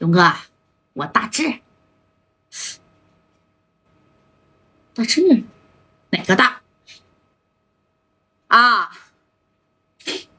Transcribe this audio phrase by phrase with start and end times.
[0.00, 0.32] 勇哥，
[0.94, 1.60] 我大志，
[4.94, 5.44] 大志，
[6.08, 6.62] 哪个大？
[8.48, 8.90] 啊，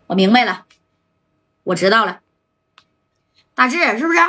[0.07, 0.65] 我明白了，
[1.63, 2.21] 我知道了，
[3.53, 4.19] 大志是不是？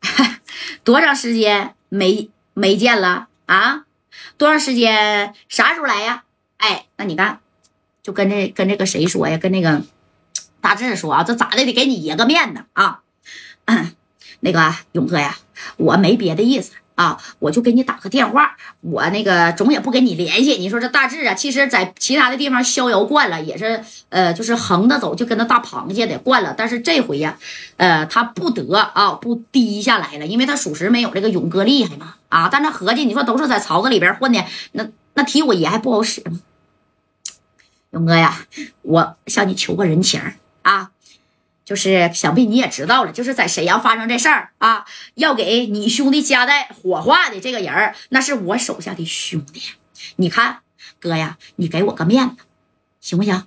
[0.82, 3.84] 多长时间没没见了啊？
[4.38, 5.34] 多长时间？
[5.50, 6.24] 啥时候来呀？
[6.56, 7.42] 哎，那你看，
[8.02, 9.36] 就跟这跟这个谁说呀？
[9.36, 9.82] 跟那个
[10.62, 13.02] 大志说啊，这咋的得给你爷个面子啊？
[14.46, 15.36] 那个勇哥呀，
[15.76, 20.52] 我没别的意思啊，我就给你打个电话，我那个总也不跟你联系。
[20.52, 26.54] 你说这大志啊，其实在其他的地方逍遥惯了，也是呃，就是横着走，就跟那大螃蟹的惯了。
[26.56, 27.36] 但是这回呀，
[27.76, 32.48] 呃，他不得啊，不低下来了，因为他属实没有这个勇哥厉害嘛啊。
[32.48, 36.38] 但他合计，你说都是在槽子里边混的，那那提我爷还不好使吗？
[37.90, 38.46] 勇哥呀，
[38.82, 40.20] 我向你求个人情
[40.62, 40.92] 啊。
[41.66, 49.60] 就是想必你也知道了，就是在沈阳发生这事儿啊，要给你兄弟夹带火化的这个人儿，那是我手下的兄弟。
[50.14, 50.60] 你看，
[51.00, 52.36] 哥呀，你给我个面子，
[53.00, 53.42] 行不行？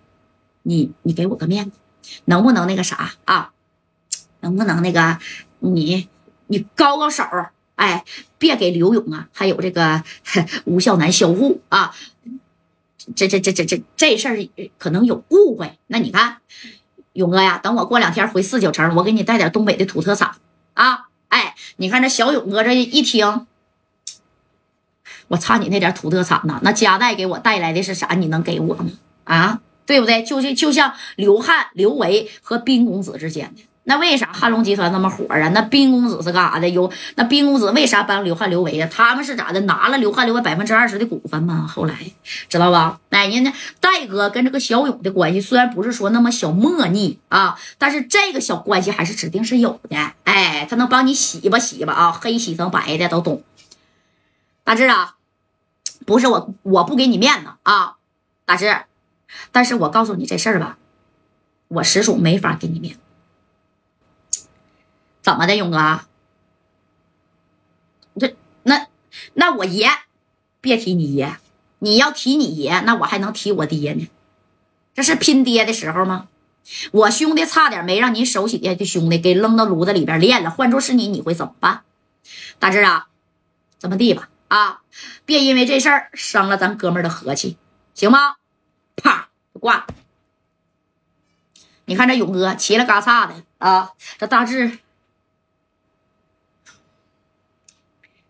[0.64, 1.78] 你你给我个面子，
[2.26, 3.54] 能不能那个啥啊？
[4.42, 5.18] 能不能那个
[5.60, 6.10] 你
[6.48, 7.24] 你高高手？
[7.76, 8.04] 哎，
[8.38, 10.04] 别给刘勇啊，还有这个
[10.66, 11.96] 吴孝南销户啊，
[13.16, 14.38] 这这这这这这事儿
[14.78, 15.80] 可能有误会。
[15.88, 16.42] 那你看。
[17.20, 20.32] 勇哥呀，等我过两天回四九城，我给你带点东北的土特产
[20.74, 21.08] 啊！
[21.28, 23.46] 哎，你看这小勇哥这一听，
[25.28, 26.62] 我差你那点土特产呢？
[26.64, 28.14] 那夹带给我带来的是啥？
[28.14, 28.86] 你能给我吗？
[29.26, 30.24] 啊，对不对？
[30.24, 33.64] 就是就像刘汉、刘维和冰公子之间的。
[33.90, 35.50] 那为啥汉龙集团那么火啊？
[35.50, 36.70] 那冰公子是干啥的？
[36.70, 38.88] 有那冰公子为啥帮刘汉、刘维呀？
[38.92, 39.60] 他们是咋的？
[39.62, 41.66] 拿了刘汉、刘维百分之二十的股份吗？
[41.68, 41.96] 后来
[42.48, 43.00] 知道吧？
[43.10, 49.98] 哎，人家戴哥跟这个小勇的关系虽然不是说那么小莫逆啊，但是这个小关系还是指定是有的。
[50.24, 53.42] 哎，他能帮你洗吧洗吧啊，黑洗成白的都懂。
[54.64, 55.16] 大志啊，
[56.06, 57.96] 不是我我不给你面子啊，
[58.46, 58.72] 大志，
[59.52, 60.78] 但是我告诉你这事儿吧，
[61.70, 63.00] 我实属没法给你面子。
[65.30, 66.02] 怎么的，勇哥？
[68.20, 68.88] 这那
[69.36, 69.88] 那我爷，
[70.60, 71.38] 别提你爷，
[71.78, 74.10] 你要提你爷，那我还能提我爹呢？
[74.96, 76.30] 这是拼爹的时候吗？
[76.92, 80.50] 我兄弟差点没让你手底下的兄弟给扔到炉子里边炼了。
[80.50, 81.84] 换做是你，你会怎么办？
[82.58, 83.10] 大志啊，
[83.78, 84.82] 这么地吧，啊，
[85.26, 87.56] 别因为这事儿伤了咱哥们的和气，
[87.94, 88.38] 行吗？
[88.96, 89.86] 啪，挂了。
[91.86, 94.80] 你看这勇哥齐了嘎嚓的啊，这大志。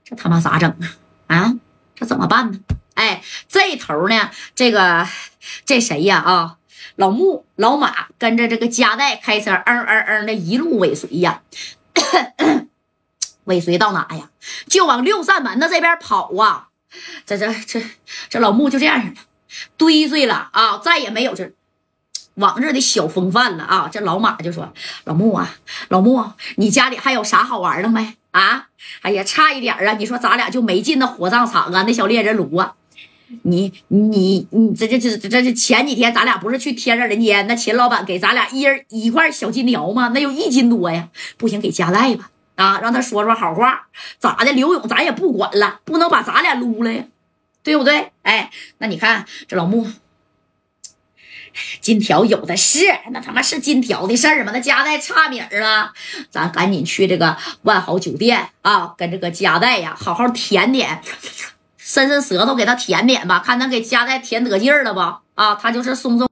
[0.09, 0.67] 这他妈咋整
[1.27, 1.37] 啊？
[1.37, 1.53] 啊，
[1.95, 2.59] 这怎么办呢？
[2.95, 5.07] 哎，这头呢，这个
[5.65, 6.17] 这谁呀？
[6.17, 6.57] 啊，
[6.95, 11.43] 老穆、老马跟着这个加代开车，嗯嗯嗯的一路尾随呀，
[13.45, 14.31] 尾随到哪呀？
[14.67, 16.69] 就往六扇门的这边跑啊！
[17.27, 17.79] 这这这
[18.29, 19.21] 这老穆就这样式的，
[19.77, 21.53] 堆碎了啊，再也没有这
[22.39, 23.89] 往日的小风范了啊！
[23.91, 24.73] 这老马就说
[25.05, 25.55] ：“老穆啊，
[25.89, 26.23] 老穆，
[26.55, 28.67] 你家里还有啥好玩的没？”啊，
[29.01, 29.93] 哎呀，差一点啊！
[29.93, 32.73] 你说咱俩就没进那火葬场啊，那小猎人炉啊！
[33.43, 40.09] 你你你，这这这这这前几天咱俩不是去天上人间，那秦老板给咱俩一人一块小金条吗？
[40.13, 41.09] 那有一斤多呀！
[41.37, 43.87] 不行，给加代吧，啊，让他说说好话。
[44.17, 44.51] 咋的？
[44.53, 47.03] 刘勇咱也不管了，不能把咱俩撸了呀，
[47.63, 48.11] 对不对？
[48.21, 49.87] 哎，那你看这老穆。
[51.81, 52.79] 金条有的是，
[53.11, 54.51] 那他妈是金条的事儿吗？
[54.53, 55.93] 那加代差米儿了，
[56.29, 61.01] 咱赶紧去这个万豪酒店啊，跟这个加代呀好好舔舔，
[61.77, 65.19] 伸伸舌头给他舔舔吧，看能给加代舔得劲儿了吧？
[65.35, 66.27] 啊，他就是松松。